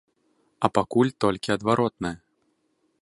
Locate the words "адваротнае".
1.57-2.15